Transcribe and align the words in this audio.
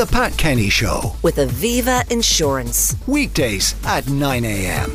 The 0.00 0.06
Pat 0.06 0.34
Kenny 0.38 0.70
Show 0.70 1.14
with 1.22 1.36
Aviva 1.36 2.10
Insurance. 2.10 2.96
weekdays 3.06 3.74
at 3.84 4.08
9 4.08 4.46
a.m. 4.46 4.90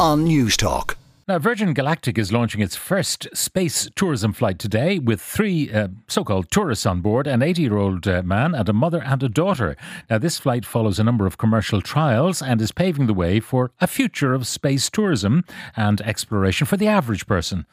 on 0.00 0.26
Newstalk. 0.26 0.96
Now, 1.28 1.38
Virgin 1.38 1.72
Galactic 1.72 2.18
is 2.18 2.32
launching 2.32 2.60
its 2.60 2.74
first 2.74 3.28
space 3.34 3.88
tourism 3.94 4.32
flight 4.32 4.58
today 4.58 4.98
with 4.98 5.20
three 5.20 5.72
uh, 5.72 5.86
so 6.08 6.24
called 6.24 6.50
tourists 6.50 6.86
on 6.86 7.02
board 7.02 7.28
an 7.28 7.40
80 7.40 7.62
year 7.62 7.76
old 7.76 8.08
uh, 8.08 8.24
man 8.24 8.52
and 8.52 8.68
a 8.68 8.72
mother 8.72 9.00
and 9.00 9.22
a 9.22 9.28
daughter. 9.28 9.76
Now, 10.10 10.18
this 10.18 10.40
flight 10.40 10.66
follows 10.66 10.98
a 10.98 11.04
number 11.04 11.28
of 11.28 11.38
commercial 11.38 11.80
trials 11.80 12.42
and 12.42 12.60
is 12.60 12.72
paving 12.72 13.06
the 13.06 13.14
way 13.14 13.38
for 13.38 13.70
a 13.80 13.86
future 13.86 14.34
of 14.34 14.48
space 14.48 14.90
tourism 14.90 15.44
and 15.76 16.00
exploration 16.00 16.66
for 16.66 16.76
the 16.76 16.88
average 16.88 17.28
person. 17.28 17.64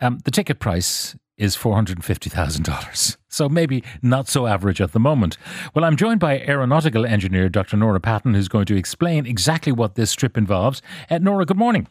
Um, 0.00 0.18
the 0.24 0.30
ticket 0.30 0.60
price 0.60 1.16
is 1.36 1.56
$450,000. 1.56 3.16
So 3.28 3.48
maybe 3.48 3.84
not 4.02 4.28
so 4.28 4.46
average 4.46 4.80
at 4.80 4.92
the 4.92 5.00
moment. 5.00 5.38
Well, 5.74 5.84
I'm 5.84 5.96
joined 5.96 6.20
by 6.20 6.40
aeronautical 6.40 7.06
engineer 7.06 7.48
Dr. 7.48 7.76
Norah 7.76 8.00
Patten, 8.00 8.34
who's 8.34 8.48
going 8.48 8.66
to 8.66 8.76
explain 8.76 9.26
exactly 9.26 9.72
what 9.72 9.94
this 9.94 10.12
trip 10.14 10.36
involves. 10.36 10.82
Uh, 11.08 11.18
Norah, 11.18 11.46
good 11.46 11.56
morning. 11.56 11.86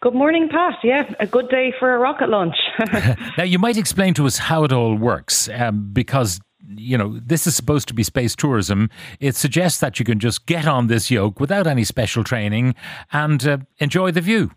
Good 0.00 0.14
morning, 0.14 0.48
Pat. 0.50 0.74
Yeah, 0.82 1.14
a 1.20 1.26
good 1.26 1.48
day 1.48 1.72
for 1.78 1.94
a 1.94 1.98
rocket 1.98 2.28
launch. 2.28 2.56
Now, 3.38 3.44
you 3.44 3.58
might 3.58 3.76
explain 3.76 4.14
to 4.14 4.26
us 4.26 4.36
how 4.36 4.64
it 4.64 4.72
all 4.72 4.96
works, 4.96 5.48
um, 5.48 5.90
because 5.92 6.40
you 6.74 6.98
know 6.98 7.20
this 7.24 7.46
is 7.46 7.54
supposed 7.54 7.86
to 7.88 7.94
be 7.94 8.02
space 8.02 8.34
tourism. 8.34 8.90
It 9.20 9.36
suggests 9.36 9.78
that 9.80 9.98
you 9.98 10.04
can 10.04 10.18
just 10.18 10.46
get 10.46 10.66
on 10.66 10.88
this 10.88 11.10
yoke 11.10 11.38
without 11.38 11.66
any 11.68 11.84
special 11.84 12.24
training 12.24 12.74
and 13.12 13.46
uh, 13.46 13.58
enjoy 13.78 14.10
the 14.10 14.20
view. 14.20 14.50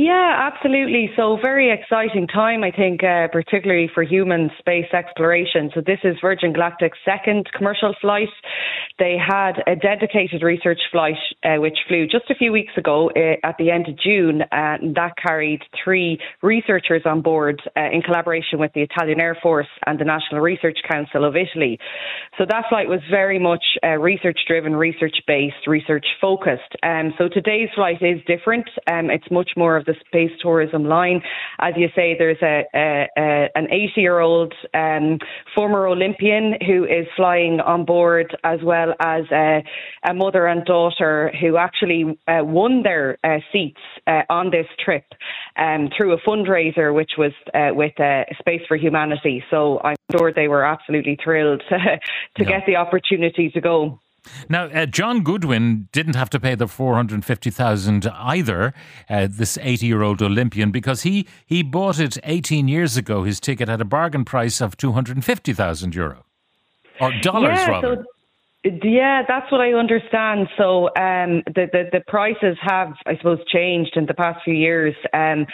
Yeah, 0.00 0.50
absolutely. 0.50 1.10
So, 1.14 1.36
very 1.42 1.70
exciting 1.70 2.26
time, 2.26 2.64
I 2.64 2.70
think, 2.70 3.04
uh, 3.04 3.28
particularly 3.30 3.90
for 3.92 4.02
human 4.02 4.50
space 4.58 4.86
exploration. 4.94 5.70
So, 5.74 5.82
this 5.84 5.98
is 6.04 6.16
Virgin 6.22 6.54
Galactic's 6.54 6.96
second 7.04 7.50
commercial 7.52 7.94
flight. 8.00 8.30
They 8.98 9.16
had 9.18 9.62
a 9.66 9.76
dedicated 9.76 10.42
research 10.42 10.80
flight 10.90 11.18
uh, 11.44 11.56
which 11.56 11.78
flew 11.88 12.06
just 12.06 12.30
a 12.30 12.34
few 12.34 12.52
weeks 12.52 12.72
ago 12.76 13.10
uh, 13.16 13.46
at 13.46 13.56
the 13.58 13.70
end 13.70 13.88
of 13.88 13.98
June, 13.98 14.42
and 14.52 14.94
that 14.94 15.12
carried 15.16 15.62
three 15.82 16.18
researchers 16.42 17.02
on 17.04 17.22
board 17.22 17.62
uh, 17.76 17.90
in 17.92 18.02
collaboration 18.02 18.58
with 18.58 18.72
the 18.74 18.82
Italian 18.82 19.20
Air 19.20 19.36
Force 19.42 19.68
and 19.86 19.98
the 19.98 20.04
National 20.04 20.40
Research 20.40 20.78
Council 20.90 21.24
of 21.24 21.36
Italy. 21.36 21.78
So, 22.38 22.44
that 22.48 22.64
flight 22.68 22.88
was 22.88 23.00
very 23.10 23.38
much 23.38 23.64
uh, 23.82 23.96
research 23.98 24.38
driven, 24.46 24.76
research 24.76 25.16
based, 25.26 25.66
research 25.66 26.06
focused. 26.20 26.76
Um, 26.82 27.14
so, 27.18 27.28
today's 27.28 27.68
flight 27.74 28.02
is 28.02 28.20
different. 28.26 28.68
Um, 28.90 29.10
it's 29.10 29.30
much 29.30 29.50
more 29.56 29.76
of 29.76 29.84
the 29.86 29.94
space 30.06 30.32
tourism 30.42 30.84
line. 30.84 31.22
As 31.58 31.74
you 31.76 31.88
say, 31.96 32.16
there's 32.18 32.42
a, 32.42 32.64
a, 32.74 33.08
a 33.16 33.48
an 33.54 33.66
80 33.70 33.92
year 33.96 34.20
old 34.20 34.54
um, 34.74 35.18
former 35.54 35.86
Olympian 35.86 36.54
who 36.66 36.84
is 36.84 37.06
flying 37.16 37.60
on 37.60 37.84
board, 37.84 38.36
as 38.44 38.60
well 38.62 38.94
as 39.00 39.24
a, 39.32 39.62
a 40.08 40.14
mother 40.14 40.46
and 40.46 40.64
daughter 40.64 41.29
who 41.40 41.56
actually 41.56 42.18
uh, 42.28 42.44
won 42.44 42.82
their 42.82 43.18
uh, 43.24 43.38
seats 43.52 43.80
uh, 44.06 44.22
on 44.30 44.50
this 44.50 44.66
trip 44.84 45.04
um, 45.56 45.88
through 45.96 46.12
a 46.12 46.18
fundraiser, 46.18 46.94
which 46.94 47.12
was 47.18 47.32
uh, 47.54 47.74
with 47.74 47.98
uh, 48.00 48.24
Space 48.38 48.62
for 48.68 48.76
Humanity. 48.76 49.42
So 49.50 49.80
I'm 49.84 49.96
sure 50.16 50.32
they 50.32 50.48
were 50.48 50.64
absolutely 50.64 51.18
thrilled 51.22 51.62
to 51.68 51.98
Yeah. 52.38 52.44
get 52.44 52.66
the 52.66 52.76
opportunity 52.76 53.50
to 53.50 53.60
go. 53.60 54.00
Now, 54.50 54.64
uh, 54.64 54.84
Jon 54.84 55.22
Goodwin 55.22 55.88
didn't 55.92 56.14
have 56.14 56.28
to 56.30 56.38
pay 56.40 56.54
the 56.54 56.68
four 56.68 56.94
hundred 56.94 57.24
fifty 57.24 57.48
thousand 57.50 58.06
either. 58.06 58.74
Uh, 59.08 59.26
this 59.30 59.56
eighty-year-old 59.62 60.20
Olympian, 60.20 60.70
because 60.70 61.02
he 61.02 61.26
he 61.46 61.62
bought 61.62 61.98
it 61.98 62.18
eighteen 62.24 62.68
years 62.68 62.98
ago. 62.98 63.24
His 63.24 63.40
ticket 63.40 63.70
at 63.70 63.80
a 63.80 63.84
bargain 63.86 64.26
price 64.26 64.60
of 64.60 64.76
two 64.76 64.92
hundred 64.92 65.24
fifty 65.24 65.54
thousand 65.54 65.94
euro 65.94 66.26
or 67.00 67.12
dollars 67.22 67.58
yeah, 67.60 67.70
rather. 67.70 67.96
So, 67.96 68.04
yeah, 68.62 69.22
that's 69.26 69.50
what 69.50 69.62
I 69.62 69.72
understand. 69.72 70.48
So 70.58 70.88
um, 70.88 71.42
the, 71.46 71.66
the 71.72 71.84
the 71.92 72.02
prices 72.06 72.58
have, 72.60 72.92
I 73.06 73.16
suppose, 73.16 73.38
changed 73.46 73.96
in 73.96 74.04
the 74.04 74.12
past 74.12 74.40
few 74.44 74.52
years. 74.54 74.94
Um, 75.14 75.46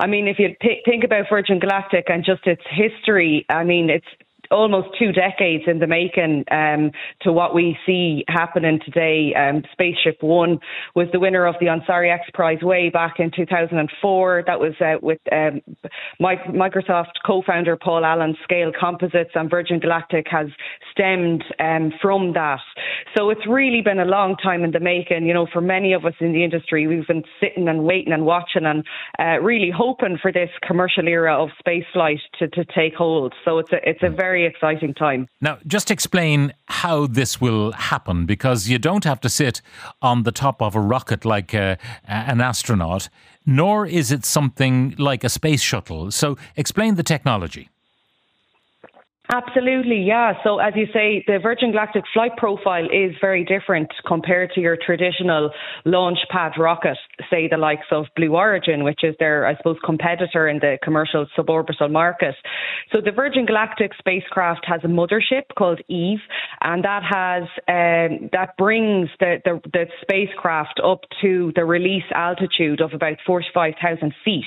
I 0.00 0.06
mean, 0.06 0.26
if 0.28 0.38
you 0.38 0.48
th- 0.62 0.82
think 0.86 1.04
about 1.04 1.26
Virgin 1.28 1.58
Galactic 1.58 2.06
and 2.08 2.24
just 2.24 2.46
its 2.46 2.62
history, 2.70 3.44
I 3.50 3.64
mean, 3.64 3.90
it's 3.90 4.06
almost 4.50 4.88
two 4.98 5.12
decades 5.12 5.64
in 5.66 5.78
the 5.78 5.86
making 5.86 6.44
um, 6.50 6.90
to 7.22 7.32
what 7.32 7.54
we 7.54 7.76
see 7.86 8.24
happening 8.28 8.80
today. 8.84 9.34
Um, 9.34 9.62
Spaceship 9.72 10.22
One 10.22 10.58
was 10.94 11.08
the 11.12 11.20
winner 11.20 11.46
of 11.46 11.54
the 11.60 11.66
Ansari 11.66 12.12
X 12.12 12.24
Prize 12.34 12.62
way 12.62 12.90
back 12.90 13.14
in 13.18 13.30
2004. 13.34 14.44
That 14.46 14.60
was 14.60 14.74
uh, 14.80 14.94
with 15.02 15.20
um, 15.32 15.60
Mi- 16.20 16.36
Microsoft 16.48 17.12
co-founder 17.24 17.76
Paul 17.76 18.04
Allen 18.04 18.36
Scale 18.42 18.72
Composites, 18.78 19.30
and 19.34 19.50
Virgin 19.50 19.78
Galactic 19.78 20.26
has 20.30 20.48
stemmed 20.90 21.44
um, 21.58 21.92
from 22.00 22.32
that. 22.34 22.60
So 23.16 23.30
it's 23.30 23.46
really 23.48 23.80
been 23.80 24.00
a 24.00 24.04
long 24.04 24.36
time 24.36 24.64
in 24.64 24.72
the 24.72 24.80
making. 24.80 25.26
You 25.26 25.34
know, 25.34 25.46
for 25.52 25.60
many 25.60 25.92
of 25.92 26.04
us 26.04 26.14
in 26.20 26.32
the 26.32 26.44
industry, 26.44 26.86
we've 26.86 27.06
been 27.06 27.24
sitting 27.40 27.68
and 27.68 27.84
waiting 27.84 28.12
and 28.12 28.24
watching 28.26 28.64
and 28.64 28.84
uh, 29.18 29.42
really 29.42 29.70
hoping 29.74 30.18
for 30.20 30.32
this 30.32 30.50
commercial 30.66 31.06
era 31.06 31.34
of 31.40 31.50
spaceflight 31.64 32.20
to, 32.38 32.48
to 32.48 32.64
take 32.64 32.94
hold. 32.94 33.34
So 33.44 33.58
it's 33.58 33.72
a 33.72 33.88
it's 33.88 34.02
a 34.02 34.10
very 34.10 34.33
exciting 34.42 34.94
time. 34.94 35.28
Now, 35.40 35.58
just 35.66 35.90
explain 35.92 36.52
how 36.66 37.06
this 37.06 37.40
will 37.40 37.70
happen 37.72 38.26
because 38.26 38.68
you 38.68 38.80
don't 38.80 39.04
have 39.04 39.20
to 39.20 39.28
sit 39.28 39.62
on 40.02 40.24
the 40.24 40.32
top 40.32 40.60
of 40.60 40.74
a 40.74 40.80
rocket 40.80 41.24
like 41.24 41.54
uh, 41.54 41.76
an 42.08 42.40
astronaut, 42.40 43.08
nor 43.46 43.86
is 43.86 44.10
it 44.10 44.24
something 44.24 44.96
like 44.98 45.22
a 45.22 45.28
space 45.28 45.62
shuttle. 45.62 46.10
So, 46.10 46.36
explain 46.56 46.96
the 46.96 47.04
technology. 47.04 47.68
Absolutely, 49.32 50.02
yeah. 50.02 50.34
So, 50.44 50.58
as 50.58 50.74
you 50.76 50.84
say, 50.92 51.24
the 51.26 51.38
Virgin 51.42 51.70
Galactic 51.70 52.04
flight 52.12 52.36
profile 52.36 52.84
is 52.84 53.14
very 53.22 53.42
different 53.42 53.90
compared 54.06 54.50
to 54.52 54.60
your 54.60 54.76
traditional 54.76 55.50
launch 55.86 56.18
pad 56.30 56.52
rocket, 56.58 56.98
say 57.30 57.48
the 57.48 57.56
likes 57.56 57.86
of 57.90 58.04
Blue 58.16 58.36
Origin, 58.36 58.84
which 58.84 59.00
is 59.02 59.14
their, 59.18 59.46
I 59.46 59.56
suppose, 59.56 59.78
competitor 59.82 60.46
in 60.46 60.58
the 60.58 60.76
commercial 60.82 61.26
suborbital 61.38 61.90
market. 61.90 62.34
So, 62.92 63.00
the 63.00 63.12
Virgin 63.12 63.46
Galactic 63.46 63.92
spacecraft 63.98 64.66
has 64.66 64.82
a 64.84 64.88
mothership 64.88 65.44
called 65.56 65.80
Eve, 65.88 66.20
and 66.64 66.82
that 66.82 67.02
has 67.04 67.42
um, 67.68 68.30
that 68.32 68.56
brings 68.56 69.10
the, 69.20 69.36
the 69.44 69.60
the 69.72 69.86
spacecraft 70.00 70.80
up 70.82 71.00
to 71.20 71.52
the 71.54 71.64
release 71.64 72.04
altitude 72.14 72.80
of 72.80 72.94
about 72.94 73.18
forty 73.26 73.46
five 73.52 73.74
thousand 73.80 74.14
feet. 74.24 74.44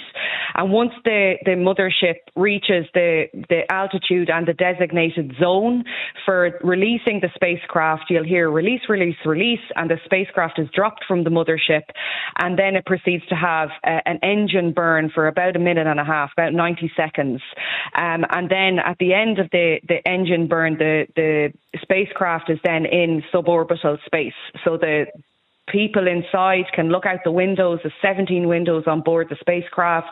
And 0.56 0.72
once 0.72 0.92
the 1.06 1.36
the 1.46 1.52
mothership 1.52 2.18
reaches 2.36 2.86
the 2.94 3.26
the 3.50 3.72
altitude 3.72 4.32
and 4.32 4.48
the 4.48 4.54
designated 4.54 5.36
zone 5.40 5.84
for 6.26 6.60
releasing 6.64 7.20
the 7.22 7.30
spacecraft, 7.36 8.06
you'll 8.10 8.24
hear 8.24 8.50
release, 8.50 8.82
release, 8.90 9.18
release, 9.24 9.60
and 9.76 9.90
the 9.90 9.98
spacecraft 10.04 10.58
is 10.58 10.68
dropped 10.74 11.06
from 11.08 11.24
the 11.24 11.30
mothership, 11.30 11.84
and 12.40 12.58
then 12.58 12.76
it 12.76 12.86
proceeds 12.86 13.26
to 13.28 13.36
have 13.36 13.70
uh, 13.84 14.00
an 14.08 14.18
engine 14.24 14.74
burn 14.74 15.12
for 15.14 15.28
about 15.28 15.56
a 15.56 15.60
minute 15.60 15.86
and 15.86 16.00
a 16.00 16.04
half, 16.04 16.32
about 16.34 16.54
90 16.54 16.92
seconds, 16.98 17.42
um, 17.96 18.26
and 18.30 18.50
then 18.50 18.80
at 18.80 18.98
the 19.00 19.14
end 19.14 19.40
of 19.40 19.50
the 19.52 19.80
the 19.88 20.06
engine 20.08 20.48
burn, 20.48 20.78
the 20.78 21.08
the 21.16 21.54
spacecraft 21.82 22.50
is 22.50 22.60
then 22.64 22.86
in 22.86 23.24
suborbital 23.34 23.98
space, 24.06 24.34
so 24.64 24.78
the 24.78 25.06
people 25.68 26.08
inside 26.08 26.66
can 26.74 26.90
look 26.90 27.06
out 27.06 27.20
the 27.24 27.32
windows, 27.32 27.80
the 27.84 27.92
17 28.02 28.48
windows 28.48 28.84
on 28.88 29.02
board 29.02 29.28
the 29.30 29.36
spacecraft. 29.40 30.08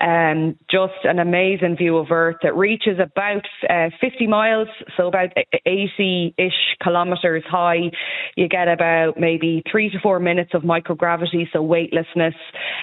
Um, 0.00 0.56
just 0.70 1.04
an 1.04 1.18
amazing 1.18 1.76
view 1.76 1.96
of 1.96 2.10
Earth. 2.10 2.36
that 2.42 2.56
reaches 2.56 2.98
about 3.00 3.46
uh, 3.68 3.90
50 4.00 4.26
miles, 4.26 4.68
so 4.96 5.06
about 5.06 5.30
80 5.64 6.34
ish 6.36 6.52
kilometres 6.82 7.44
high. 7.48 7.90
You 8.36 8.48
get 8.48 8.68
about 8.68 9.18
maybe 9.18 9.62
three 9.70 9.90
to 9.90 9.98
four 10.02 10.18
minutes 10.18 10.50
of 10.54 10.62
microgravity, 10.62 11.46
so 11.52 11.62
weightlessness. 11.62 12.34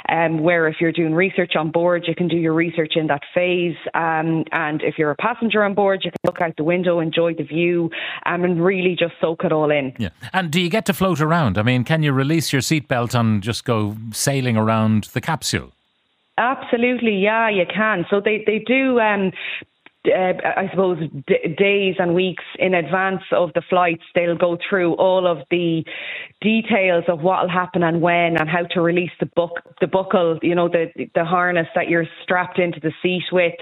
Um, 0.09 0.43
where 0.43 0.67
if 0.67 0.75
you're 0.79 0.91
doing 0.91 1.13
research 1.13 1.53
on 1.55 1.71
board, 1.71 2.03
you 2.07 2.15
can 2.15 2.27
do 2.27 2.35
your 2.35 2.53
research 2.53 2.93
in 2.95 3.07
that 3.07 3.21
phase. 3.33 3.75
Um, 3.93 4.43
and 4.51 4.81
if 4.81 4.95
you're 4.97 5.11
a 5.11 5.15
passenger 5.15 5.63
on 5.63 5.73
board, 5.73 6.01
you 6.03 6.11
can 6.11 6.19
look 6.25 6.41
out 6.41 6.55
the 6.57 6.63
window, 6.63 6.99
enjoy 6.99 7.33
the 7.33 7.43
view, 7.43 7.89
um, 8.25 8.43
and 8.43 8.63
really 8.63 8.95
just 8.97 9.13
soak 9.21 9.43
it 9.43 9.51
all 9.51 9.71
in. 9.71 9.93
Yeah. 9.97 10.09
And 10.33 10.51
do 10.51 10.59
you 10.59 10.69
get 10.69 10.85
to 10.87 10.93
float 10.93 11.21
around? 11.21 11.57
I 11.57 11.63
mean, 11.63 11.83
can 11.83 12.02
you 12.03 12.11
release 12.11 12.53
your 12.53 12.61
seatbelt 12.61 13.17
and 13.17 13.41
just 13.41 13.65
go 13.65 13.95
sailing 14.11 14.57
around 14.57 15.05
the 15.13 15.21
capsule? 15.21 15.71
Absolutely, 16.37 17.15
yeah, 17.15 17.49
you 17.49 17.65
can. 17.65 18.05
So 18.09 18.19
they 18.19 18.43
they 18.45 18.59
do. 18.59 18.99
Um, 18.99 19.31
uh, 20.05 20.33
I 20.43 20.69
suppose 20.69 20.99
d- 21.27 21.55
days 21.57 21.95
and 21.99 22.13
weeks 22.13 22.43
in 22.59 22.73
advance 22.73 23.23
of 23.31 23.51
the 23.53 23.61
flights, 23.69 24.03
they'll 24.15 24.37
go 24.37 24.57
through 24.69 24.93
all 24.95 25.25
of 25.25 25.39
the 25.49 25.83
details 26.41 27.05
of 27.07 27.21
what 27.21 27.43
will 27.43 27.49
happen 27.49 27.83
and 27.83 28.01
when, 28.01 28.37
and 28.37 28.49
how 28.49 28.63
to 28.71 28.81
release 28.81 29.11
the 29.19 29.25
buck, 29.35 29.51
the 29.79 29.87
buckle, 29.87 30.39
you 30.41 30.55
know, 30.55 30.67
the 30.67 30.87
the 31.15 31.23
harness 31.23 31.67
that 31.75 31.87
you're 31.87 32.05
strapped 32.23 32.59
into 32.59 32.79
the 32.79 32.91
seat 33.01 33.23
with, 33.31 33.53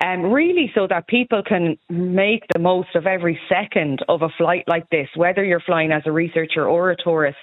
and 0.00 0.26
um, 0.26 0.32
really 0.32 0.70
so 0.74 0.86
that 0.86 1.08
people 1.08 1.42
can 1.46 1.76
make 1.88 2.44
the 2.52 2.58
most 2.58 2.94
of 2.94 3.06
every 3.06 3.38
second 3.48 4.00
of 4.08 4.22
a 4.22 4.28
flight 4.36 4.64
like 4.68 4.88
this, 4.90 5.08
whether 5.16 5.44
you're 5.44 5.60
flying 5.60 5.92
as 5.92 6.02
a 6.06 6.12
researcher 6.12 6.66
or 6.66 6.90
a 6.90 6.96
tourist, 6.96 7.38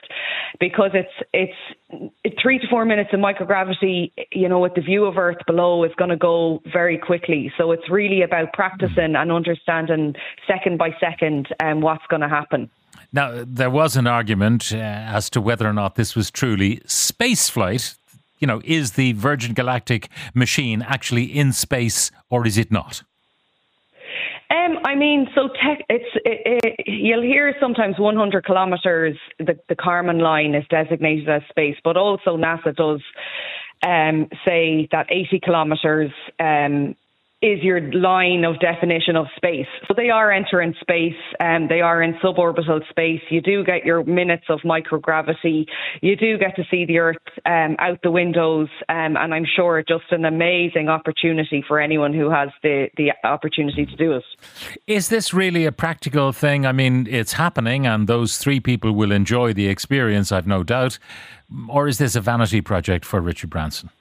because 0.59 0.91
it's 0.93 1.27
it's 1.33 2.39
three 2.41 2.59
to 2.59 2.67
four 2.69 2.85
minutes 2.85 3.09
of 3.13 3.19
microgravity, 3.19 4.11
you 4.31 4.49
know, 4.49 4.59
with 4.59 4.73
the 4.75 4.81
view 4.81 5.05
of 5.05 5.17
Earth 5.17 5.37
below 5.45 5.83
is 5.83 5.91
going 5.97 6.09
to 6.09 6.17
go 6.17 6.61
very 6.71 6.97
quickly. 6.97 7.51
So 7.57 7.71
it's 7.71 7.89
really 7.89 8.21
about 8.21 8.44
about 8.45 8.53
practicing 8.53 9.15
and 9.15 9.31
understanding 9.31 10.15
second 10.47 10.77
by 10.77 10.95
second 10.99 11.47
um, 11.63 11.81
what's 11.81 12.05
going 12.09 12.21
to 12.21 12.29
happen. 12.29 12.69
Now, 13.11 13.43
there 13.45 13.69
was 13.69 13.95
an 13.95 14.07
argument 14.07 14.71
uh, 14.73 14.77
as 14.77 15.29
to 15.31 15.41
whether 15.41 15.67
or 15.67 15.73
not 15.73 15.95
this 15.95 16.15
was 16.15 16.31
truly 16.31 16.81
space 16.85 17.49
flight. 17.49 17.95
You 18.39 18.47
know, 18.47 18.61
is 18.65 18.93
the 18.93 19.13
Virgin 19.13 19.53
Galactic 19.53 20.09
machine 20.33 20.81
actually 20.81 21.23
in 21.23 21.53
space 21.53 22.11
or 22.29 22.45
is 22.45 22.57
it 22.57 22.71
not? 22.71 23.03
Um, 24.51 24.77
I 24.85 24.95
mean, 24.95 25.27
so 25.33 25.47
tech, 25.47 25.83
it's 25.89 26.05
it, 26.23 26.63
it, 26.63 26.75
you'll 26.85 27.23
hear 27.23 27.55
sometimes 27.59 27.97
100 27.97 28.45
kilometres. 28.45 29.17
The, 29.39 29.57
the 29.69 29.75
Kármán 29.75 30.21
line 30.21 30.53
is 30.53 30.65
designated 30.69 31.29
as 31.29 31.41
space, 31.49 31.77
but 31.83 31.97
also 31.97 32.37
NASA 32.37 32.75
does 32.75 33.01
um, 33.83 34.27
say 34.45 34.87
that 34.91 35.07
80 35.09 35.39
kilometres 35.39 36.11
um, 36.39 36.95
is 37.45 37.61
your 37.61 37.79
line 37.93 38.43
of 38.43 38.59
definition 38.59 39.15
of 39.15 39.27
space. 39.35 39.67
So 39.87 39.93
they 39.95 40.09
are 40.09 40.31
entering 40.31 40.73
space 40.81 41.13
and 41.39 41.63
um, 41.63 41.67
they 41.69 41.79
are 41.79 42.01
in 42.01 42.15
suborbital 42.15 42.81
space. 42.89 43.21
You 43.29 43.39
do 43.39 43.63
get 43.63 43.85
your 43.85 44.03
minutes 44.03 44.45
of 44.49 44.61
microgravity. 44.61 45.67
You 46.01 46.15
do 46.15 46.39
get 46.39 46.55
to 46.55 46.63
see 46.71 46.85
the 46.85 46.97
Earth 46.97 47.17
um, 47.45 47.75
out 47.77 47.99
the 48.01 48.09
windows. 48.09 48.69
Um, 48.89 49.15
and 49.15 49.31
I'm 49.31 49.45
sure 49.45 49.83
just 49.87 50.05
an 50.09 50.25
amazing 50.25 50.89
opportunity 50.89 51.63
for 51.67 51.79
anyone 51.79 52.13
who 52.13 52.31
has 52.31 52.49
the, 52.63 52.87
the 52.97 53.11
opportunity 53.23 53.85
to 53.85 53.95
do 53.95 54.13
it. 54.13 54.23
Is 54.87 55.09
this 55.09 55.31
really 55.31 55.65
a 55.65 55.71
practical 55.71 56.31
thing? 56.31 56.65
I 56.65 56.71
mean, 56.71 57.05
it's 57.07 57.33
happening 57.33 57.85
and 57.85 58.07
those 58.07 58.39
three 58.39 58.59
people 58.59 58.91
will 58.91 59.11
enjoy 59.11 59.53
the 59.53 59.67
experience, 59.67 60.31
I've 60.31 60.47
no 60.47 60.63
doubt. 60.63 60.97
Or 61.69 61.87
is 61.87 61.99
this 61.99 62.15
a 62.15 62.21
vanity 62.21 62.61
project 62.61 63.05
for 63.05 63.21
Richard 63.21 63.51
Branson? 63.51 63.91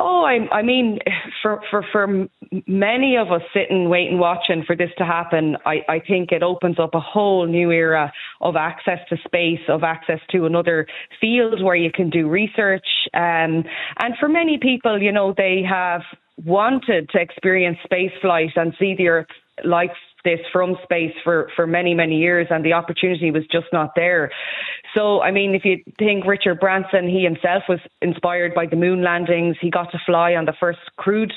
Oh, 0.00 0.24
I, 0.24 0.54
I 0.54 0.62
mean, 0.62 1.00
for, 1.42 1.60
for, 1.70 1.84
for 1.90 2.28
many 2.66 3.16
of 3.16 3.32
us 3.32 3.42
sitting, 3.52 3.88
waiting, 3.88 4.18
watching 4.18 4.64
for 4.64 4.76
this 4.76 4.90
to 4.98 5.04
happen, 5.04 5.56
I, 5.66 5.82
I 5.88 5.98
think 6.00 6.30
it 6.30 6.42
opens 6.42 6.78
up 6.78 6.94
a 6.94 7.00
whole 7.00 7.46
new 7.46 7.72
era 7.72 8.12
of 8.40 8.54
access 8.54 9.00
to 9.08 9.16
space, 9.24 9.60
of 9.68 9.82
access 9.82 10.20
to 10.30 10.46
another 10.46 10.86
field 11.20 11.62
where 11.62 11.74
you 11.74 11.90
can 11.90 12.10
do 12.10 12.28
research. 12.28 12.86
Um, 13.12 13.64
and 13.98 14.14
for 14.20 14.28
many 14.28 14.58
people, 14.58 15.02
you 15.02 15.10
know, 15.10 15.34
they 15.36 15.62
have 15.68 16.02
wanted 16.44 17.10
to 17.10 17.20
experience 17.20 17.78
space 17.82 18.12
flight 18.20 18.52
and 18.54 18.74
see 18.78 18.94
the 18.96 19.08
Earth 19.08 19.26
like 19.64 19.90
this 20.24 20.40
from 20.52 20.76
space 20.82 21.14
for, 21.24 21.50
for 21.54 21.66
many, 21.66 21.94
many 21.94 22.16
years, 22.16 22.46
and 22.50 22.64
the 22.64 22.72
opportunity 22.72 23.30
was 23.30 23.44
just 23.50 23.66
not 23.72 23.92
there. 23.96 24.30
So, 24.96 25.20
I 25.20 25.30
mean, 25.30 25.54
if 25.54 25.64
you 25.64 25.82
think 25.98 26.26
Richard 26.26 26.60
Branson, 26.60 27.08
he 27.08 27.22
himself 27.22 27.64
was 27.68 27.78
inspired 28.00 28.54
by 28.54 28.66
the 28.66 28.76
moon 28.76 29.02
landings. 29.02 29.56
He 29.60 29.70
got 29.70 29.90
to 29.92 29.98
fly 30.06 30.34
on 30.34 30.46
the 30.46 30.54
first 30.58 30.80
crewed 30.96 31.32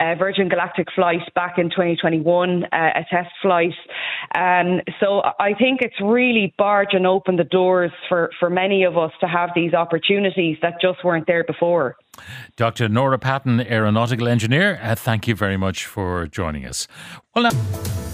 uh, 0.00 0.14
Virgin 0.18 0.48
Galactic 0.48 0.88
flight 0.94 1.20
back 1.34 1.58
in 1.58 1.70
2021, 1.70 2.64
uh, 2.64 2.66
a 2.72 3.04
test 3.10 3.30
flight. 3.42 3.74
Um, 4.34 4.80
so, 5.00 5.22
I 5.38 5.54
think 5.54 5.80
it's 5.82 6.00
really 6.00 6.54
barging 6.56 7.06
open 7.06 7.36
the 7.36 7.44
doors 7.44 7.92
for, 8.08 8.30
for 8.38 8.48
many 8.48 8.84
of 8.84 8.96
us 8.96 9.12
to 9.20 9.28
have 9.28 9.50
these 9.54 9.74
opportunities 9.74 10.56
that 10.62 10.80
just 10.80 11.04
weren't 11.04 11.26
there 11.26 11.44
before. 11.44 11.96
Dr. 12.56 12.88
Norah 12.88 13.18
Patten, 13.18 13.60
aeronautical 13.60 14.28
engineer, 14.28 14.78
uh, 14.82 14.94
thank 14.94 15.26
you 15.26 15.34
very 15.34 15.56
much 15.56 15.84
for 15.86 16.26
joining 16.26 16.64
us. 16.64 16.86
Well, 17.34 17.44
now. 17.44 18.13